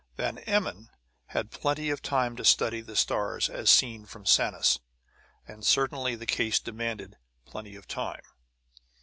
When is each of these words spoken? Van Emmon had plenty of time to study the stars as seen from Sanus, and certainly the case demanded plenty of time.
Van 0.17 0.39
Emmon 0.47 0.89
had 1.27 1.51
plenty 1.51 1.91
of 1.91 2.01
time 2.01 2.35
to 2.35 2.43
study 2.43 2.81
the 2.81 2.95
stars 2.95 3.47
as 3.49 3.69
seen 3.69 4.03
from 4.03 4.25
Sanus, 4.25 4.79
and 5.47 5.63
certainly 5.63 6.15
the 6.15 6.25
case 6.25 6.57
demanded 6.59 7.19
plenty 7.45 7.75
of 7.75 7.87
time. 7.87 8.23